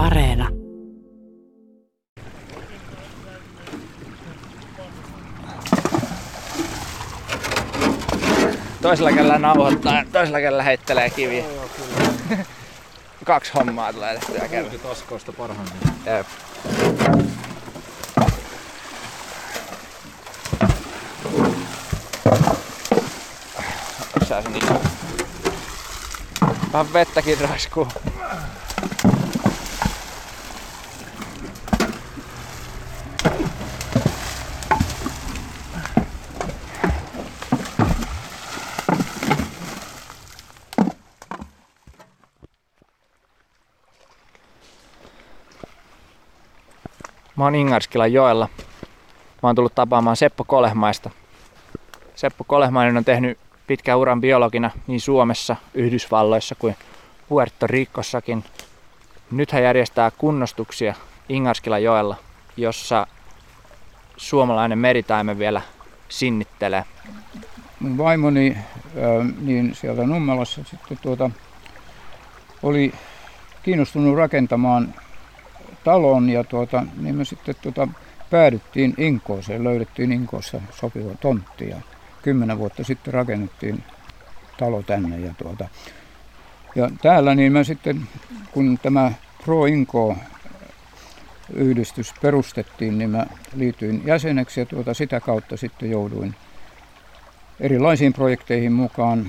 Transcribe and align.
Areena. 0.00 0.48
Toisella 8.82 9.10
kädellä 9.12 9.38
nauhoittaa 9.38 9.94
ja 9.96 10.04
toisella 10.12 10.40
kädellä 10.40 10.62
heittelee 10.62 11.10
kiviä. 11.10 11.44
Kaksi 13.24 13.52
hommaa 13.54 13.92
tulee 13.92 14.18
tehtyä 14.18 14.48
kerran. 14.48 14.80
Taskoista 14.80 15.32
parhaimmillaan. 15.32 15.94
Jep. 16.06 16.26
Sä 24.28 24.42
sen. 24.42 24.52
Vähän 26.72 26.92
vettäkin 26.92 27.40
roiskuu. 27.40 27.88
Mä 47.40 47.44
oon 47.44 47.54
Ingarskilan 47.54 48.12
joella. 48.12 48.48
Mä 49.42 49.48
oon 49.48 49.54
tullut 49.54 49.74
tapaamaan 49.74 50.16
Seppo 50.16 50.44
Kolehmaista. 50.44 51.10
Seppo 52.14 52.44
Kolehmainen 52.44 52.96
on 52.96 53.04
tehnyt 53.04 53.38
pitkän 53.66 53.98
uran 53.98 54.20
biologina 54.20 54.70
niin 54.86 55.00
Suomessa, 55.00 55.56
Yhdysvalloissa 55.74 56.54
kuin 56.54 56.76
Puerto 57.28 57.66
Ricossakin. 57.66 58.44
Nyt 59.30 59.52
hän 59.52 59.62
järjestää 59.62 60.10
kunnostuksia 60.10 60.94
Ingarskilan 61.28 61.82
joella, 61.82 62.16
jossa 62.56 63.06
suomalainen 64.16 64.78
meritaimen 64.78 65.38
vielä 65.38 65.62
sinnittelee. 66.08 66.84
mun 67.80 67.98
vaimoni 67.98 68.56
niin 69.40 69.74
sieltä 69.74 70.06
Nummelassa 70.06 70.60
sitten 70.64 70.98
tuota, 71.02 71.30
oli 72.62 72.92
kiinnostunut 73.62 74.16
rakentamaan 74.16 74.94
talon 75.84 76.30
ja 76.30 76.44
tuota, 76.44 76.86
niin 77.00 77.14
me 77.14 77.24
sitten 77.24 77.54
tuota, 77.62 77.88
päädyttiin 78.30 78.94
Inkooseen, 78.98 79.64
löydettiin 79.64 80.12
Inkoossa 80.12 80.60
sopiva 80.70 81.14
tontti 81.20 81.68
ja 81.68 81.76
kymmenen 82.22 82.58
vuotta 82.58 82.84
sitten 82.84 83.14
rakennettiin 83.14 83.84
talo 84.58 84.82
tänne 84.82 85.18
ja 85.18 85.34
tuota, 85.38 85.68
ja 86.74 86.90
täällä 87.02 87.34
niin 87.34 87.52
mä 87.52 87.64
sitten, 87.64 88.00
kun 88.52 88.78
tämä 88.82 89.12
Pro 89.44 89.66
Inko 89.66 90.16
yhdistys 91.54 92.14
perustettiin, 92.22 92.98
niin 92.98 93.10
mä 93.10 93.26
liityin 93.54 94.02
jäseneksi 94.04 94.60
ja 94.60 94.66
tuota, 94.66 94.94
sitä 94.94 95.20
kautta 95.20 95.56
sitten 95.56 95.90
jouduin 95.90 96.34
erilaisiin 97.60 98.12
projekteihin 98.12 98.72
mukaan. 98.72 99.26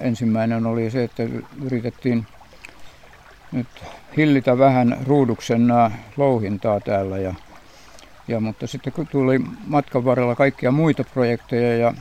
Ensimmäinen 0.00 0.66
oli 0.66 0.90
se, 0.90 1.04
että 1.04 1.22
yritettiin 1.64 2.26
nyt 3.52 3.68
hillitä 4.16 4.58
vähän 4.58 4.96
ruuduksen 5.06 5.70
ää, 5.70 5.90
louhintaa 6.16 6.80
täällä. 6.80 7.18
Ja, 7.18 7.34
ja, 8.28 8.40
mutta 8.40 8.66
sitten 8.66 8.92
kun 8.92 9.06
tuli 9.06 9.40
matkan 9.66 10.04
varrella 10.04 10.34
kaikkia 10.34 10.70
muita 10.70 11.04
projekteja 11.04 11.76
ja, 11.76 11.94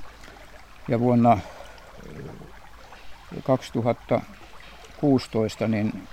ja 0.87 0.99
vuonna 0.99 1.39
ö, 2.05 2.09
2016 3.43 5.67
niin 5.67 6.07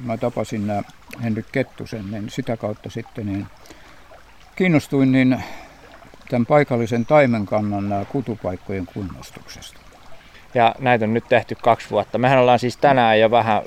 mä 0.00 0.16
tapasin 0.16 0.66
nämä 0.66 0.82
Henrik 1.22 1.46
Kettusen, 1.52 2.10
niin 2.10 2.30
sitä 2.30 2.56
kautta 2.56 2.90
sitten 2.90 3.26
niin 3.26 3.46
kiinnostuin 4.56 5.12
niin 5.12 5.44
tämän 6.30 6.46
paikallisen 6.46 7.06
taimenkannan 7.06 8.06
kutupaikkojen 8.12 8.86
kunnostuksesta. 8.86 9.80
Ja 10.54 10.74
näitä 10.78 11.04
on 11.04 11.14
nyt 11.14 11.28
tehty 11.28 11.54
kaksi 11.54 11.90
vuotta. 11.90 12.18
Mehän 12.18 12.38
ollaan 12.38 12.58
siis 12.58 12.76
tänään 12.76 13.20
jo 13.20 13.30
vähän 13.30 13.62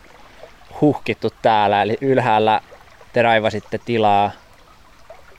huhkittu 0.81 1.29
täällä, 1.41 1.81
eli 1.81 1.97
ylhäällä 2.01 2.61
te 3.13 3.21
raivasitte 3.21 3.77
tilaa 3.77 4.31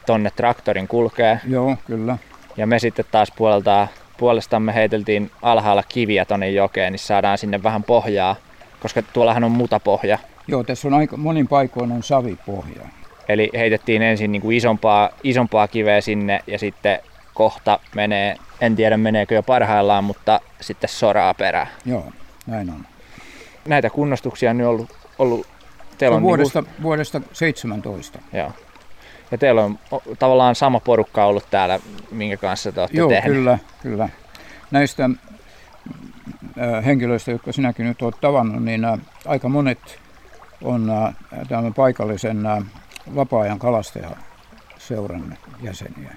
tonne 0.06 0.30
traktorin 0.36 0.88
kulkee. 0.88 1.40
Joo, 1.48 1.76
kyllä. 1.86 2.18
Ja 2.56 2.66
me 2.66 2.78
sitten 2.78 3.04
taas 3.10 3.32
puolelta, 3.36 3.88
puolestamme 4.18 4.74
heiteltiin 4.74 5.30
alhaalla 5.42 5.82
kiviä 5.82 6.24
tonne 6.24 6.50
jokeen, 6.50 6.92
niin 6.92 7.00
saadaan 7.00 7.38
sinne 7.38 7.62
vähän 7.62 7.84
pohjaa, 7.84 8.36
koska 8.80 9.02
tuollahan 9.02 9.44
on 9.44 9.50
mutapohja. 9.50 10.18
Joo, 10.48 10.64
tässä 10.64 10.88
on 10.88 10.94
aika 10.94 11.16
monin 11.16 11.48
paikoin 11.48 11.92
on 11.92 12.02
savipohja. 12.02 12.82
Eli 13.28 13.50
heitettiin 13.54 14.02
ensin 14.02 14.32
niin 14.32 14.42
kuin 14.42 14.56
isompaa, 14.56 15.10
isompaa 15.22 15.68
kiveä 15.68 16.00
sinne 16.00 16.40
ja 16.46 16.58
sitten 16.58 16.98
kohta 17.34 17.80
menee, 17.94 18.36
en 18.60 18.76
tiedä 18.76 18.96
meneekö 18.96 19.34
jo 19.34 19.42
parhaillaan, 19.42 20.04
mutta 20.04 20.40
sitten 20.60 20.90
soraa 20.90 21.34
perään. 21.34 21.68
Joo, 21.86 22.12
näin 22.46 22.70
on. 22.70 22.86
Näitä 23.68 23.90
kunnostuksia 23.90 24.50
on 24.50 24.58
nyt 24.58 24.66
ollut, 24.66 24.90
ollut 25.18 25.46
teillä 25.98 26.16
on 26.16 26.22
vuodesta, 26.22 26.64
vuodesta 26.82 27.20
17. 27.32 28.18
Niin 28.18 28.30
kuin, 28.30 28.38
joo. 28.38 28.52
Ja 29.30 29.38
teillä 29.38 29.64
on 29.64 29.78
tavallaan 30.18 30.54
sama 30.54 30.80
porukka 30.80 31.24
ollut 31.24 31.50
täällä, 31.50 31.80
minkä 32.10 32.36
kanssa 32.36 32.72
te 32.72 32.80
olette 32.80 32.96
Joo, 32.96 33.08
tehneet. 33.08 33.36
kyllä, 33.36 33.58
kyllä. 33.82 34.08
Näistä 34.70 35.10
äh, 36.60 36.84
henkilöistä, 36.84 37.30
jotka 37.30 37.52
sinäkin 37.52 37.86
nyt 37.86 38.02
olet 38.02 38.20
tavannut, 38.20 38.64
niin 38.64 38.84
äh, 38.84 38.98
aika 39.26 39.48
monet 39.48 40.00
on 40.62 40.90
äh, 40.90 41.14
tämän 41.48 41.74
paikallisen 41.74 42.42
vapaa-ajan 43.14 43.58
kalastajaseuran 43.58 45.36
jäseniä. 45.62 46.14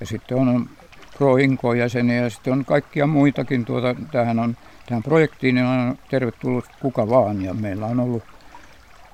Ja 0.00 0.06
sitten 0.06 0.38
on 0.38 0.70
Pro 1.18 1.36
Inko 1.36 1.74
jäseniä 1.74 2.22
ja 2.22 2.30
sitten 2.30 2.52
on 2.52 2.64
kaikkia 2.64 3.06
muitakin. 3.06 3.64
Tuota, 3.64 3.94
tähän, 4.12 4.38
on, 4.38 4.56
tähän 4.86 5.02
projektiin 5.02 5.54
niin 5.54 5.66
on 5.66 5.98
tervetullut 6.10 6.64
kuka 6.80 7.08
vaan 7.08 7.44
ja 7.44 7.54
meillä 7.54 7.86
on 7.86 8.00
ollut 8.00 8.22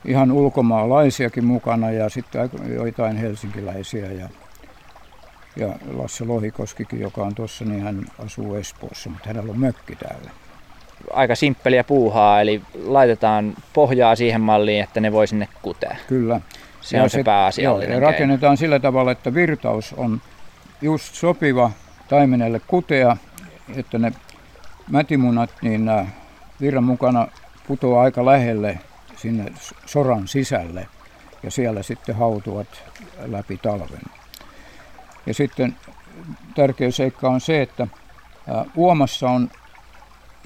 ihan 0.04 0.32
ulkomaalaisiakin 0.32 1.44
mukana 1.44 1.90
ja 1.90 2.08
sitten 2.08 2.50
joitain 2.74 3.16
helsinkiläisiä 3.16 4.12
ja 4.12 4.28
ja 5.56 5.68
Lasse 5.92 6.24
Lohikoskikin, 6.24 7.00
joka 7.00 7.22
on 7.22 7.34
tuossa, 7.34 7.64
niin 7.64 7.82
hän 7.82 8.06
asuu 8.24 8.54
Espoossa, 8.54 9.10
mutta 9.10 9.28
hänellä 9.28 9.50
on 9.50 9.60
mökki 9.60 9.96
täällä. 9.96 10.30
Aika 11.12 11.34
simppeliä 11.34 11.84
puuhaa, 11.84 12.40
eli 12.40 12.62
laitetaan 12.84 13.54
pohjaa 13.72 14.16
siihen 14.16 14.40
malliin, 14.40 14.82
että 14.82 15.00
ne 15.00 15.12
voi 15.12 15.26
sinne 15.26 15.48
kutea. 15.62 15.96
Kyllä. 16.06 16.40
Se 16.80 17.02
on 17.02 17.10
se 17.10 17.24
pääasiallinen 17.24 17.90
Joo, 17.90 18.00
ja 18.00 18.06
rakennetaan 18.06 18.56
sillä 18.56 18.80
tavalla, 18.80 19.12
että 19.12 19.34
virtaus 19.34 19.94
on 19.96 20.20
just 20.82 21.14
sopiva 21.14 21.70
taimenelle 22.08 22.60
kutea, 22.66 23.16
että 23.76 23.98
ne 23.98 24.12
mätimunat 24.90 25.50
niin 25.62 25.84
nämä 25.84 26.06
virran 26.60 26.84
mukana 26.84 27.28
putoaa 27.66 28.02
aika 28.02 28.24
lähelle 28.24 28.78
sinne 29.16 29.52
soran 29.86 30.28
sisälle 30.28 30.88
ja 31.42 31.50
siellä 31.50 31.82
sitten 31.82 32.16
hautuvat 32.16 32.66
läpi 33.26 33.56
talven. 33.56 34.02
Ja 35.26 35.34
sitten 35.34 35.76
tärkeä 36.54 36.90
seikka 36.90 37.28
on 37.28 37.40
se, 37.40 37.62
että 37.62 37.86
ää, 38.48 38.64
uomassa 38.76 39.30
on 39.30 39.50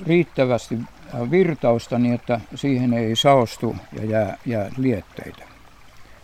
riittävästi 0.07 0.79
ää, 1.15 1.31
virtausta 1.31 1.99
niin, 1.99 2.15
että 2.15 2.41
siihen 2.55 2.93
ei 2.93 3.17
saostu 3.17 3.77
ja 3.93 4.05
jää, 4.05 4.37
jää 4.47 4.71
lietteitä. 4.77 5.48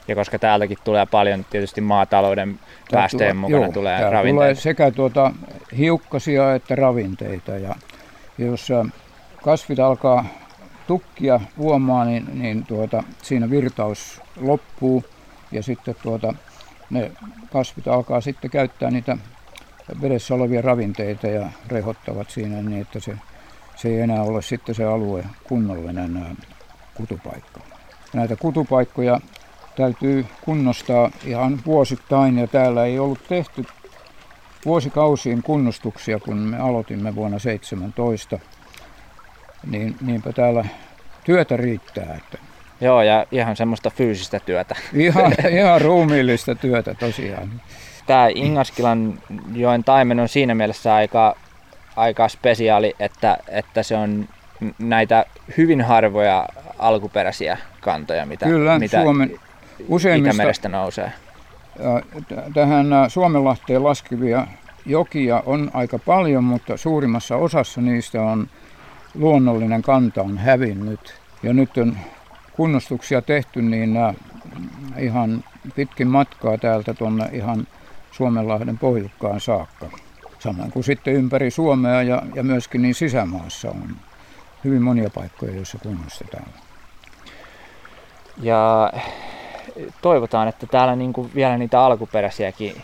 Ja 0.09 0.15
koska 0.15 0.38
täältäkin 0.38 0.78
tulee 0.84 1.06
paljon 1.06 1.44
tietysti 1.50 1.81
maatalouden 1.81 2.60
päästöjen 2.91 3.37
mukana 3.37 3.65
joo, 3.65 3.72
tulee 3.72 4.00
ravinteita. 4.00 4.31
tulee 4.31 4.54
sekä 4.54 4.91
tuota 4.91 5.32
hiukkasia 5.78 6.54
että 6.54 6.76
ravinteita. 6.76 7.53
Ja, 7.53 7.75
jos 8.38 8.69
kasvit 9.42 9.78
alkaa 9.78 10.25
tukkia 10.87 11.41
uomaa, 11.59 12.04
niin, 12.04 12.26
niin 12.42 12.66
tuota, 12.66 13.03
siinä 13.22 13.50
virtaus 13.50 14.21
loppuu 14.41 15.04
ja 15.53 15.62
sitten 15.62 15.97
tuota, 16.03 16.34
ne 16.91 17.10
kasvit 17.53 17.89
alkaa 17.89 18.21
sitten 18.21 18.51
käyttää 18.51 18.91
niitä 18.91 19.16
vedessä 20.03 20.34
olevia 20.34 20.62
ravinteita 20.62 21.27
ja 21.27 21.48
rehottavat 21.68 22.30
siinä 22.30 22.62
niin, 22.62 22.83
että 22.83 23.01
se, 23.01 23.16
se 23.77 23.89
ei 23.89 24.01
enää 24.01 24.22
ole 24.22 24.42
sitten 24.42 24.74
se 24.74 24.84
alue 24.84 25.24
kunnollinen 25.45 26.36
kutupaikka. 26.95 27.60
Näitä 28.12 28.36
kutupaikkoja 28.36 29.21
täytyy 29.76 30.26
kunnostaa 30.44 31.10
ihan 31.24 31.60
vuosittain 31.66 32.38
ja 32.38 32.47
täällä 32.47 32.84
ei 32.84 32.98
ollut 32.98 33.28
tehty 33.28 33.65
vuosikausiin 34.65 35.42
kunnostuksia, 35.42 36.18
kun 36.18 36.36
me 36.36 36.59
aloitimme 36.59 37.15
vuonna 37.15 37.38
17. 37.38 38.38
Niin, 39.71 39.97
niinpä 40.00 40.32
täällä 40.32 40.65
työtä 41.24 41.56
riittää. 41.56 42.15
Että 42.16 42.38
Joo, 42.80 43.03
ja 43.03 43.26
ihan 43.32 43.56
semmoista 43.56 43.91
fyysistä 43.91 44.41
työtä. 44.41 44.76
ihan, 44.92 45.32
ihan 45.59 45.80
ruumiillista 45.80 46.54
työtä 46.54 46.94
tosiaan. 46.94 47.60
Tämä 48.06 48.28
Ingaskilan 48.34 49.18
joen 49.54 49.84
taimen 49.84 50.20
on 50.20 50.28
siinä 50.28 50.54
mielessä 50.54 50.94
aika, 50.94 51.36
aika 51.97 52.28
spesiaali, 52.28 52.94
että, 53.00 53.36
että 53.48 53.82
se 53.82 53.97
on 53.97 54.28
näitä 54.78 55.24
hyvin 55.56 55.80
harvoja 55.80 56.48
alkuperäisiä 56.78 57.59
kantoja, 57.80 58.27
mitä, 58.27 58.47
Kyllä, 58.47 58.78
mitä 58.78 59.03
Suomen 59.03 59.41
useimmista, 59.88 60.34
Itämerestä 60.34 60.68
nousee. 60.68 61.12
tähän 62.54 62.86
Suomenlahteen 63.09 63.84
laskevia 63.84 64.47
jokia 64.86 65.42
on 65.47 65.71
aika 65.74 65.98
paljon, 65.98 66.44
mutta 66.44 66.76
suurimmassa 66.76 67.36
osassa 67.36 67.80
niistä 67.80 68.22
on 68.22 68.48
luonnollinen 69.15 69.82
kanta 69.82 70.22
on 70.22 70.38
hävinnyt. 70.38 71.15
Ja 71.42 71.53
nyt 71.53 71.78
on 71.78 71.97
kunnostuksia 72.53 73.22
tehty 73.22 73.62
niin 73.62 73.94
ihan 74.98 75.44
pitkin 75.74 76.09
matkaa 76.09 76.59
täältä 76.59 76.94
tuonne 76.94 77.28
ihan 77.32 77.66
Suomenlahden 78.12 78.78
pohjukkaan 78.78 79.41
saakka. 79.41 79.86
Samoin 80.38 80.72
kuin 80.72 80.84
sitten 80.84 81.15
ympäri 81.15 81.50
Suomea 81.50 82.03
ja, 82.03 82.22
ja 82.34 82.42
myöskin 82.42 82.82
niin 82.82 82.94
sisämaassa 82.94 83.70
on 83.70 83.97
hyvin 84.65 84.82
monia 84.82 85.10
paikkoja, 85.10 85.54
joissa 85.54 85.78
kunnostetaan. 85.82 86.48
Ja 88.42 88.92
toivotaan, 90.03 90.48
että 90.48 90.66
täällä 90.66 90.97
niinku 90.97 91.30
vielä 91.34 91.59
niitä 91.59 91.80
alkuperäisiäkin 91.80 92.76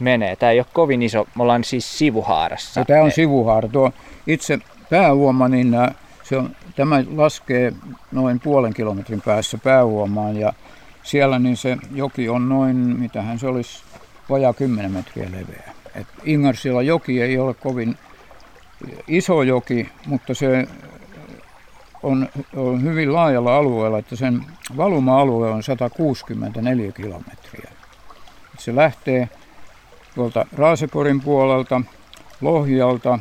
menee. 0.00 0.36
Tämä 0.36 0.52
ei 0.52 0.60
ole 0.60 0.66
kovin 0.72 1.02
iso, 1.02 1.26
me 1.34 1.42
ollaan 1.42 1.64
siis 1.64 1.98
sivuhaarassa. 1.98 2.80
No, 2.80 2.84
tämä 2.84 3.02
on 3.02 3.12
sivuhaara. 3.12 3.68
Tuo 3.68 3.92
itse 4.26 4.58
pääuoma, 4.90 5.48
niin 5.48 5.74
ää, 5.74 5.94
se 6.22 6.36
on, 6.36 6.56
tämä 6.76 7.04
laskee 7.16 7.72
noin 8.12 8.40
puolen 8.40 8.74
kilometrin 8.74 9.22
päässä 9.24 9.58
pääuomaan 9.58 10.36
ja 10.36 10.52
siellä 11.02 11.38
niin 11.38 11.56
se 11.56 11.76
joki 11.94 12.28
on 12.28 12.48
noin, 12.48 12.76
mitähän 12.76 13.38
se 13.38 13.46
olisi, 13.46 13.82
vajaa 14.30 14.52
10 14.52 14.92
metriä 14.92 15.24
leveä. 15.24 15.72
Et 15.94 16.06
Ingarsilla 16.24 16.82
joki 16.82 17.22
ei 17.22 17.38
ole 17.38 17.54
kovin 17.54 17.98
iso 19.08 19.42
joki, 19.42 19.88
mutta 20.06 20.34
se 20.34 20.68
on, 22.02 22.28
on 22.56 22.82
hyvin 22.82 23.14
laajalla 23.14 23.56
alueella, 23.56 23.98
että 23.98 24.16
sen 24.16 24.42
valuma-alue 24.76 25.50
on 25.50 25.62
164 25.62 26.92
kilometriä. 26.92 27.70
Se 28.58 28.76
lähtee 28.76 29.28
tuolta 30.14 30.46
Raaseporin 30.56 31.20
puolelta, 31.20 31.80
Lohjalta, 32.40 33.18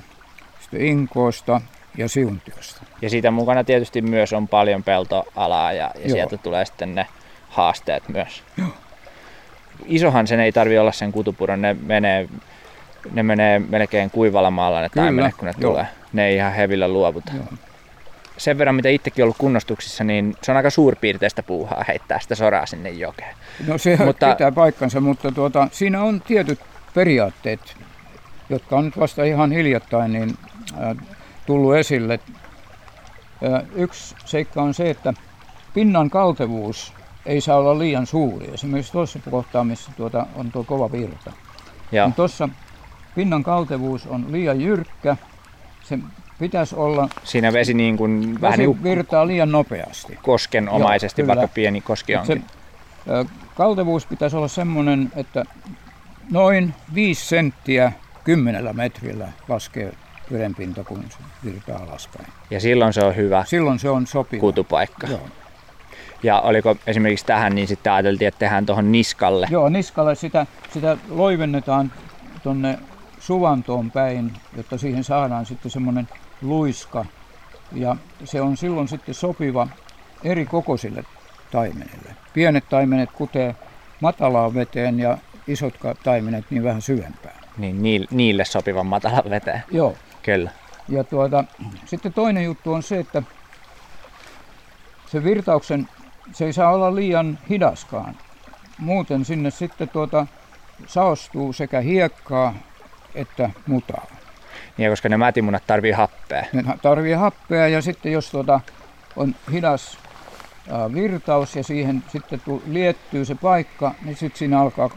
sitten 0.60 0.82
Inkoosta 0.82 1.62
ja 1.98 2.10
Siuntiosta. 2.10 2.84
Ja 3.02 3.10
siitä 3.10 3.32
mukana 3.32 3.64
tietysti 3.64 4.02
myös 4.02 4.34
on 4.34 4.48
paljon 4.48 4.84
peltoalaa 4.84 5.74
ja, 5.74 5.92
ja 5.96 6.02
Joo. 6.02 6.10
sieltä 6.10 6.38
tulee 6.38 6.66
sitten 6.66 6.96
ne 6.96 7.08
haasteet 7.50 8.10
myös. 8.10 8.44
Joo. 8.58 8.68
Isohan 9.86 10.28
sen 10.28 10.40
ei 10.40 10.52
tarvi 10.52 10.78
olla 10.78 10.92
sen 10.92 11.12
kutupuron, 11.12 11.62
ne 11.62 11.76
menee, 11.86 12.30
ne 13.12 13.24
menee 13.24 13.60
melkein 13.60 14.12
kuivalla 14.12 14.52
maalla 14.52 14.82
ne 14.82 14.90
Kyllä, 14.90 15.06
taimenet, 15.06 15.36
kun 15.36 15.46
ne 15.46 15.54
joo. 15.58 15.72
tulee. 15.72 15.88
Ne 16.14 16.28
ei 16.28 16.36
ihan 16.36 16.54
hevillä 16.54 16.88
luovuta. 16.88 17.32
Joo. 17.36 17.46
Sen 18.38 18.58
verran, 18.58 18.76
mitä 18.76 18.90
itsekin 18.90 19.24
ollut 19.24 19.38
kunnostuksissa, 19.38 20.04
niin 20.04 20.36
se 20.44 20.52
on 20.52 20.58
aika 20.58 20.70
suurpiirteistä 20.70 21.44
puuhaa 21.44 21.84
heittää 21.88 22.20
sitä 22.20 22.36
soraa 22.36 22.66
sinne 22.66 22.90
jokeen. 22.90 23.36
No 23.68 23.78
se 23.78 23.98
Mutta- 24.06 24.30
pitää 24.30 24.52
paikkansa, 24.52 25.02
mutta 25.02 25.32
tuota, 25.32 25.68
siinä 25.72 26.04
on 26.04 26.22
tietyt 26.22 26.60
periaatteet, 26.94 27.78
jotka 28.50 28.78
on 28.78 28.86
nyt 28.86 28.98
vasta 29.00 29.24
ihan 29.24 29.52
hiljattain 29.52 30.14
niin, 30.14 30.38
ää, 30.80 30.96
tullut 31.46 31.76
esille. 31.76 32.20
Ää, 33.52 33.64
yksi 33.76 34.16
seikka 34.26 34.62
on 34.62 34.74
se, 34.74 34.90
että 34.90 35.14
pinnan 35.74 36.10
kaltevuus 36.10 36.94
ei 37.26 37.42
saa 37.42 37.58
olla 37.58 37.80
liian 37.80 38.06
suuri. 38.06 38.54
Esimerkiksi 38.54 38.92
tuossa 38.92 39.20
kohtaa, 39.32 39.64
missä 39.64 39.92
tuota, 39.98 40.28
on 40.36 40.52
tuo 40.52 40.64
kova 40.64 40.92
virta. 40.92 41.32
Niin 41.92 42.14
tuossa 42.14 42.50
pinnan 43.16 43.44
kaltevuus 43.44 44.08
on 44.08 44.32
liian 44.32 44.62
jyrkkä. 44.62 45.18
Se 45.84 46.00
pitäisi 46.40 46.76
olla, 46.76 47.10
Siinä 47.24 47.54
vesi 47.54 47.74
niin 47.74 47.98
kuin, 47.98 48.42
vähän 48.42 48.60
niin 48.60 48.84
virtaa 48.84 49.28
liian 49.28 49.52
nopeasti. 49.52 50.18
koskenomaisesti, 50.24 51.22
Joo, 51.22 51.28
vaikka 51.28 51.48
pieni 51.48 51.82
koski 51.82 52.14
Et 52.14 52.26
se 52.26 52.32
onkin. 52.34 52.48
ö, 53.10 53.26
kaltevuus 53.56 54.06
pitäisi 54.06 54.36
olla 54.38 54.48
semmoinen, 54.48 55.12
että 55.16 55.44
noin 56.32 56.74
5 56.94 57.26
senttiä 57.26 57.92
kymmenellä 58.24 58.74
metrillä 58.74 59.28
laskee 59.48 59.94
vedenpinta, 60.32 60.84
kun 60.84 61.04
se 61.10 61.18
virtaa 61.46 61.84
alaspäin. 61.84 62.28
Ja 62.50 62.60
silloin 62.60 62.94
se 62.94 63.02
on 63.06 63.16
hyvä 63.16 63.44
Silloin 63.48 63.80
se 63.80 63.90
on 63.90 64.08
sopiva. 64.08 64.42
kutupaikka. 64.42 65.08
Joo. 65.08 65.20
Ja 66.24 66.40
oliko 66.42 66.76
esimerkiksi 66.88 67.26
tähän, 67.26 67.56
niin 67.56 67.68
sitten 67.68 67.94
ajateltiin, 67.94 68.28
että 68.28 68.40
tehdään 68.40 68.66
tuohon 68.66 68.92
niskalle. 68.92 69.48
Joo, 69.50 69.70
niskalle 69.70 70.16
sitä, 70.16 70.46
sitä 70.74 70.98
loivennetaan 71.10 71.92
tuonne 72.44 72.80
suvantoon 73.20 73.92
päin, 73.92 74.34
jotta 74.58 74.78
siihen 74.78 75.04
saadaan 75.04 75.46
sitten 75.46 75.72
semmoinen 75.72 76.08
luiska. 76.42 77.06
Ja 77.72 77.96
se 78.24 78.42
on 78.42 78.58
silloin 78.58 78.88
sitten 78.88 79.16
sopiva 79.16 79.68
eri 80.24 80.46
kokoisille 80.46 81.04
taimenille. 81.52 82.16
Pienet 82.34 82.70
taimenet 82.70 83.10
kutee 83.12 83.56
matalaan 84.02 84.54
veteen 84.54 85.00
ja 85.00 85.18
isot 85.48 85.74
taimenet 86.04 86.46
niin 86.50 86.64
vähän 86.64 86.82
syvempään. 86.82 87.40
Niin 87.58 87.76
niil- 87.78 88.08
niille 88.12 88.46
sopivan 88.46 88.86
matalan 88.86 89.30
veteen. 89.30 89.64
Joo. 89.72 89.96
Kyllä. 90.24 90.52
Ja 90.90 91.04
tuota, 91.04 91.44
sitten 91.86 92.14
toinen 92.14 92.44
juttu 92.44 92.74
on 92.74 92.84
se, 92.84 93.00
että 93.00 93.24
se 95.12 95.24
virtauksen, 95.24 95.90
se 96.34 96.46
ei 96.46 96.54
saa 96.54 96.72
olla 96.74 96.96
liian 96.96 97.40
hidaskaan. 97.50 98.16
Muuten 98.78 99.26
sinne 99.26 99.52
sitten 99.52 99.90
tuota, 99.90 100.28
saostuu 100.88 101.54
sekä 101.54 101.80
hiekkaa 101.82 102.54
että 103.16 103.50
mutaa. 103.68 104.08
Niin, 104.78 104.90
koska 104.90 105.10
ne 105.10 105.18
mätimunat 105.18 105.64
tarvii 105.68 105.92
happea. 105.92 106.46
Ne 106.54 106.64
tarvii 106.82 107.14
happea 107.14 107.68
ja 107.68 107.82
sitten 107.82 108.12
jos 108.12 108.32
tuota, 108.32 108.60
on 109.16 109.36
hidas 109.52 109.98
virtaus 110.94 111.56
ja 111.56 111.64
siihen 111.64 112.04
sitten 112.12 112.42
liettyy 112.68 113.26
se 113.26 113.36
paikka, 113.36 113.96
niin 114.06 114.16
sitten 114.16 114.40
siinä 114.40 114.62
alkaa 114.62 114.90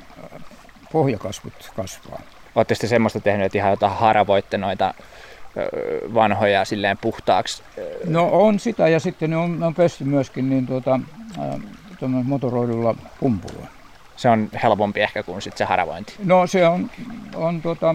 pohjakasvut 0.93 1.73
kasvaa. 1.77 2.21
Olette 2.55 2.75
sitten 2.75 2.91
semmoista 2.91 3.21
tehnyt, 3.21 3.47
että 3.47 3.59
ihan 3.59 3.71
jotain 3.71 3.93
haravoitte 3.93 4.59
noita 4.59 4.95
vanhoja 6.15 6.65
silleen 6.65 6.99
puhtaaksi. 6.99 7.63
No 8.05 8.29
on 8.33 8.59
sitä 8.59 8.89
ja 8.89 9.01
sitten 9.01 9.31
ne 9.31 9.37
on, 9.37 9.61
ne 9.61 9.67
on 9.67 9.75
pesty 9.75 10.05
myöskin 10.05 10.51
niin 10.51 10.67
tuota, 10.67 11.01
motoroidulla 12.25 12.95
pumpulla. 13.21 13.67
Se 14.17 14.29
on 14.29 14.49
helpompi 14.63 15.01
ehkä 15.01 15.23
kuin 15.23 15.43
sit 15.43 15.57
se 15.57 15.65
haravointi. 15.65 16.15
No 16.25 16.47
se 16.47 16.69
on, 16.69 16.91
on 17.35 17.63
tuota, 17.63 17.95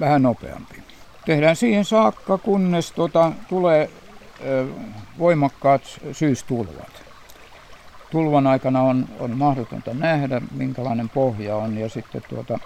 vähän 0.00 0.22
nopeampi. 0.22 0.82
Tehdään 1.28 1.56
siihen 1.56 1.84
saakka, 1.84 2.38
kunnes 2.38 2.92
tuota, 2.92 3.32
tulee 3.48 3.90
ö, 4.46 4.66
voimakkaat 5.18 5.82
syystulvat. 6.12 7.02
Tulvan 8.10 8.46
aikana 8.46 8.82
on, 8.82 9.04
on 9.20 9.30
mahdotonta 9.36 9.94
nähdä, 9.94 10.40
minkälainen 10.56 11.08
pohja 11.08 11.56
on 11.56 11.78
ja 11.78 11.88
sitten 11.88 12.22
tuota, 12.28 12.58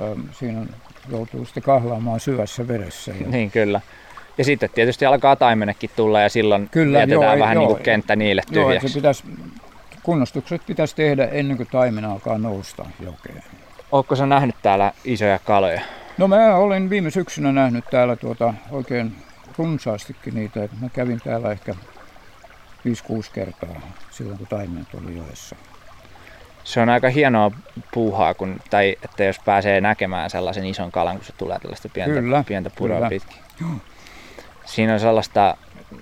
ö, 0.00 0.16
siinä 0.32 0.60
on, 0.60 0.68
joutuu 1.10 1.44
sitten 1.44 1.62
kahlaamaan 1.62 2.20
syvässä 2.20 2.68
vedessä. 2.68 3.12
Ja, 3.20 3.28
Niin 3.28 3.50
kyllä. 3.50 3.80
Ja 4.38 4.44
sitten 4.44 4.70
tietysti 4.74 5.06
alkaa 5.06 5.36
taimenekin 5.36 5.90
tulla 5.96 6.20
ja 6.20 6.28
silloin 6.28 6.68
Kyllä, 6.70 6.98
jätetään 6.98 7.22
joo, 7.22 7.38
vähän 7.42 7.54
joo. 7.54 7.66
niin 7.66 7.74
kuin 7.74 7.82
kenttä 7.82 8.16
niille 8.16 8.42
Joo, 8.50 8.64
tyhjäksi. 8.66 8.88
se 8.88 8.94
pitäisi, 8.94 9.24
kunnostukset 10.02 10.62
pitäisi 10.66 10.96
tehdä 10.96 11.24
ennen 11.26 11.56
kuin 11.56 11.68
taimen 11.72 12.04
alkaa 12.04 12.38
nousta 12.38 12.86
jokeen. 13.00 13.42
Ootko 13.92 14.16
sä 14.16 14.26
nähnyt 14.26 14.56
täällä 14.62 14.92
isoja 15.04 15.38
kaloja? 15.38 15.80
No 16.18 16.28
mä 16.28 16.54
olen 16.56 16.90
viime 16.90 17.10
syksynä 17.10 17.52
nähnyt 17.52 17.84
täällä 17.90 18.16
tuota 18.16 18.54
oikein 18.70 19.16
runsaastikin 19.58 20.34
niitä. 20.34 20.68
Mä 20.80 20.88
kävin 20.88 21.20
täällä 21.24 21.52
ehkä 21.52 21.72
5-6 21.72 21.74
kertaa 23.32 23.80
silloin, 24.10 24.38
kun 24.38 24.46
taimenet 24.46 24.94
oli 24.94 25.16
joessa. 25.16 25.56
Se 26.64 26.80
on 26.80 26.88
aika 26.88 27.08
hienoa 27.08 27.50
puuhaa, 27.94 28.34
kun, 28.34 28.60
tai 28.70 28.96
että 29.04 29.24
jos 29.24 29.38
pääsee 29.44 29.80
näkemään 29.80 30.30
sellaisen 30.30 30.66
ison 30.66 30.92
kalan, 30.92 31.16
kun 31.16 31.24
se 31.24 31.32
tulee 31.32 31.58
tällaista 31.58 31.88
pientä, 31.88 32.20
Kyllä, 32.20 32.44
pientä 32.48 32.70
puroa 32.70 32.96
kyllä. 32.96 33.08
pitkin. 33.08 33.38
Siinä 34.64 34.92
on 34.92 35.00
sellaista 35.00 35.56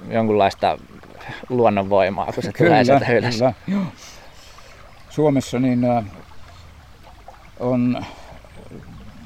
jonkunlaista 0.08 0.78
luonnonvoimaa, 1.48 2.32
kun 2.32 2.42
se 2.42 2.52
tulee 2.52 2.84
sieltä 2.84 3.12
ylös. 3.12 3.36
kyllä. 3.36 3.52
Joo. 3.68 3.82
Suomessa 5.10 5.58
niin 5.58 5.84
äh, 5.84 6.04
on 7.60 8.04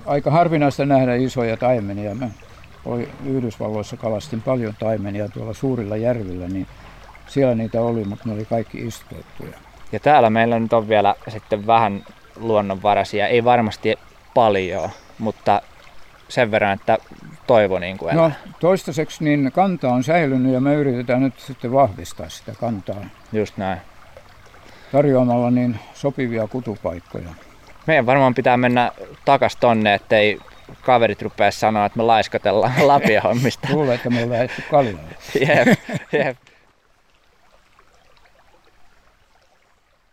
aika 0.07 0.31
harvinaista 0.31 0.87
nähdä 0.87 1.15
isoja 1.15 1.57
taimenia. 1.57 2.15
Mä 2.15 2.29
Yhdysvalloissa 3.27 3.97
kalastin 3.97 4.43
paljon 4.43 4.75
taimenia 4.79 5.29
tuolla 5.29 5.55
suurilla 5.55 5.97
järvillä, 5.97 6.49
niin 6.49 6.67
siellä 7.27 7.55
niitä 7.55 7.83
oli, 7.83 8.05
mutta 8.05 8.29
ne 8.29 8.35
oli 8.35 8.45
kaikki 8.45 8.79
istutettuja. 8.79 9.59
Ja 9.93 10.01
täällä 10.01 10.31
meillä 10.31 10.59
nyt 10.59 10.73
on 10.73 10.89
vielä 10.89 11.15
sitten 11.29 11.67
vähän 11.67 12.05
luonnonvaraisia, 12.37 13.29
ei 13.29 13.45
varmasti 13.45 13.95
paljon, 14.35 14.91
mutta 15.19 15.63
sen 16.29 16.51
verran, 16.51 16.73
että 16.73 16.99
toivo 17.47 17.79
niin 17.79 17.99
kuin 17.99 18.17
No 18.17 18.31
toistaiseksi 18.61 19.25
niin 19.25 19.53
kanta 19.53 19.93
on 19.93 20.05
säilynyt 20.05 20.53
ja 20.53 20.61
me 20.61 20.75
yritetään 20.75 21.23
nyt 21.23 21.39
sitten 21.39 21.73
vahvistaa 21.73 22.29
sitä 22.29 22.53
kantaa 22.61 23.05
Just 23.33 23.57
näin. 23.57 23.79
tarjoamalla 24.93 25.51
niin 25.51 25.79
sopivia 25.95 26.47
kutupaikkoja. 26.47 27.29
Meidän 27.87 28.07
varmaan 28.07 28.35
pitää 28.35 28.57
mennä 28.57 28.93
takas 29.25 29.57
tonne, 29.57 29.95
ettei 29.95 30.39
kaverit 30.83 31.23
rupea 31.23 31.51
sanoa, 31.51 31.87
että 31.87 31.97
me 31.97 32.03
laiskotellaan 32.03 32.89
lapiohommista. 32.89 33.69
Luulen, 33.73 33.95
että 33.95 34.11
me 34.11 34.23
on 34.23 34.31
lähdetty. 34.31 34.63
Jep, 35.41 35.79
jep. 36.13 36.37